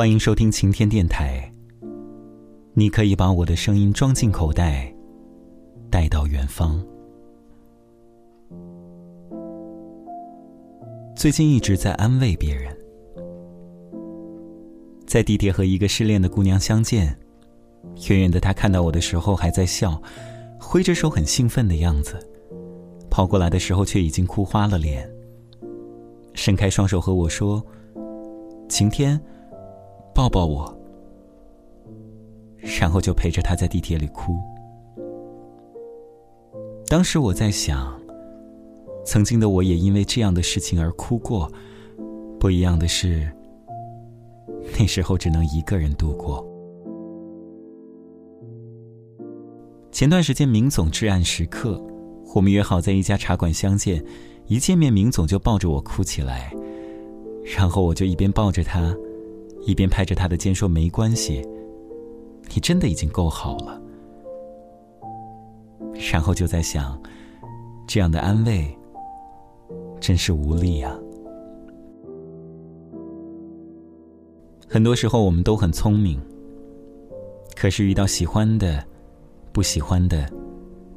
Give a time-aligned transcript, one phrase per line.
[0.00, 1.52] 欢迎收听晴天电台。
[2.72, 4.90] 你可以把我的声音装进口袋，
[5.90, 6.82] 带到远方。
[11.14, 12.74] 最近一直在安慰别人，
[15.06, 17.14] 在地铁和一个失恋的姑娘相见，
[18.08, 20.00] 远远的她看到我的时候还在笑，
[20.58, 22.18] 挥着手很兴奋的样子，
[23.10, 25.06] 跑过来的时候却已经哭花了脸，
[26.32, 27.62] 伸开双手和我说
[28.66, 29.20] ：“晴天。”
[30.14, 30.78] 抱抱我，
[32.80, 34.34] 然后就陪着他在地铁里哭。
[36.86, 37.98] 当时我在想，
[39.04, 41.50] 曾经的我也因为这样的事情而哭过。
[42.38, 43.30] 不一样的是，
[44.78, 46.44] 那时候只能一个人度过。
[49.92, 51.78] 前段时间，明总至暗时刻，
[52.34, 54.04] 我们约好在一家茶馆相见。
[54.46, 56.52] 一见面，明总就抱着我哭起来，
[57.56, 58.96] 然后我就一边抱着他。
[59.62, 61.46] 一边拍着他的肩说：“没关系，
[62.54, 63.80] 你真的已经够好了。”
[66.12, 67.00] 然后就在想，
[67.86, 68.66] 这样的安慰
[70.00, 70.98] 真是无力啊。
[74.68, 76.20] 很多时候我们都很聪明，
[77.54, 78.82] 可是遇到喜欢的、
[79.52, 80.26] 不喜欢的，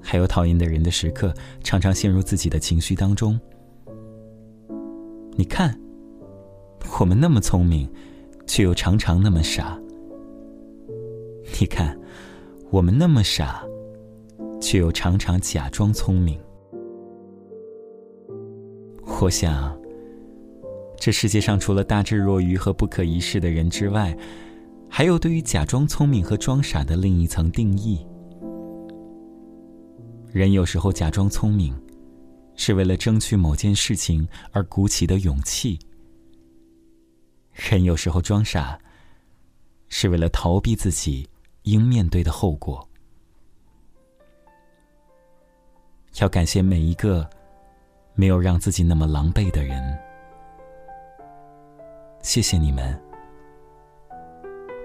[0.01, 3.39] 还有讨厌的人的时刻，常常陷入自己的情绪当中。
[5.35, 5.77] 你看，
[6.99, 7.89] 我们那么聪明。
[8.53, 9.81] 却又常常那么傻。
[11.59, 11.99] 你看，
[12.69, 13.65] 我们那么傻，
[14.61, 16.39] 却又常常假装聪明。
[19.19, 19.75] 我想，
[20.99, 24.15] 这世界上除了大智若愚和不可一世的人之外，
[24.87, 28.05] 还有对于假装聪明和装傻的另一层定义。
[30.31, 31.73] 人有时候假装聪明，
[32.55, 35.79] 是为了争取某件事情而鼓起的勇气。
[37.53, 38.77] 人有时候装傻，
[39.89, 41.29] 是为了逃避自己
[41.63, 42.87] 应面对的后果。
[46.19, 47.27] 要感谢每一个
[48.13, 49.97] 没有让自己那么狼狈的人，
[52.21, 52.99] 谢谢你们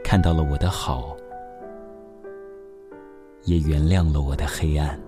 [0.02, 1.16] 看到了我的好，
[3.44, 4.98] 也原谅了我的黑暗。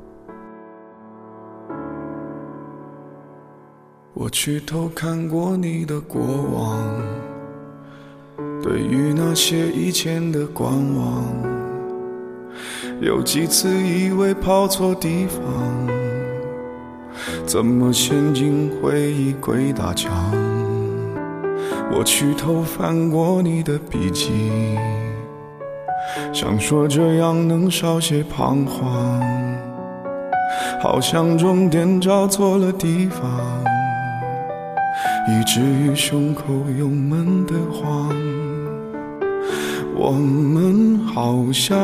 [4.13, 7.20] 我去偷看过你的过往。
[8.63, 11.25] 对于那些以前的观望，
[13.01, 15.43] 有几次以为跑错地方，
[17.47, 20.13] 怎么陷进回忆鬼打墙？
[21.93, 24.31] 我去偷翻过你的笔记，
[26.33, 29.21] 想说这样能少些彷徨，
[30.83, 33.65] 好像终点找错了地方，
[35.29, 36.43] 以至于胸口
[36.79, 38.15] 有闷得慌。
[40.03, 41.77] 我们好像，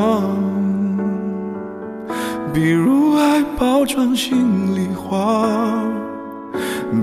[2.50, 5.46] 比如爱包装心里话，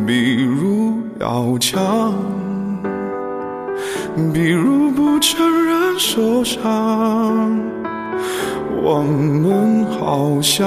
[0.07, 2.16] 比如要强，
[4.34, 6.59] 比如不承认受伤。
[8.81, 10.66] 我们好像，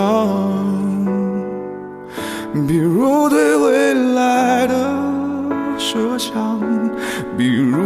[2.69, 4.75] 比如对未来的
[5.77, 6.61] 设想，
[7.37, 7.83] 比如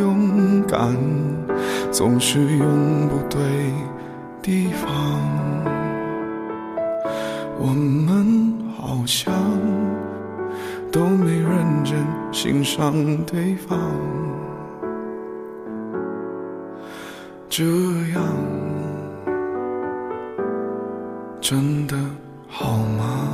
[0.00, 0.96] 勇敢。
[1.92, 3.40] 总是用不对
[4.40, 4.88] 地方，
[7.58, 9.34] 我们好像
[10.90, 11.98] 都没认真
[12.32, 12.94] 欣赏
[13.26, 13.78] 对方，
[17.48, 17.64] 这
[18.14, 18.22] 样
[21.40, 21.96] 真的
[22.48, 23.28] 好吗？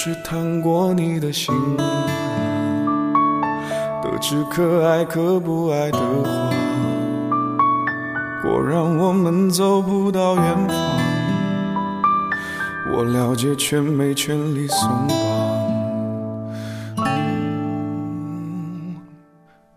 [0.00, 1.52] 试探过你的心，
[4.00, 6.30] 得知可爱可不爱的话，
[8.40, 10.76] 果然我们走不到远方。
[12.94, 17.04] 我了解，却没权利松绑。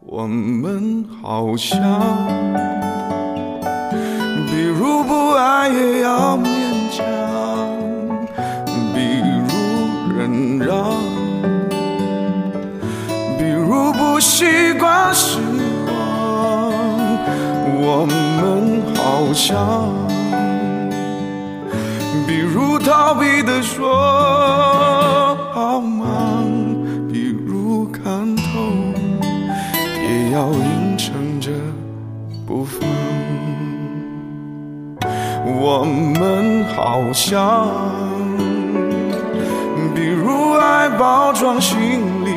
[0.02, 1.82] 我们好像，
[4.46, 6.38] 比如不爱也要
[14.22, 15.40] 习惯失
[15.88, 15.92] 望，
[17.82, 19.90] 我们好像，
[22.28, 26.46] 比如逃避的说好忙，
[27.12, 28.44] 比如看透
[30.04, 31.50] 也要硬撑着
[32.46, 32.80] 不放。
[35.60, 37.68] 我们好像，
[39.96, 41.78] 比如爱包装心
[42.24, 42.31] 里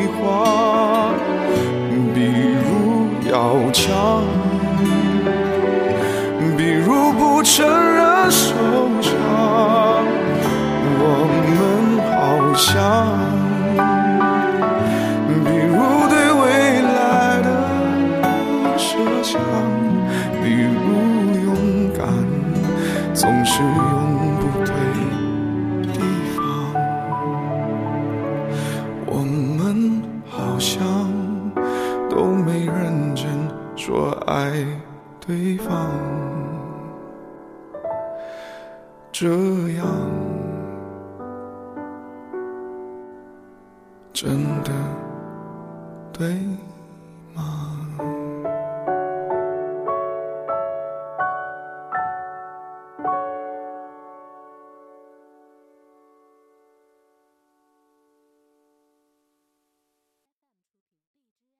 [39.16, 39.86] 这样
[44.12, 44.72] 真的
[46.12, 46.34] 对？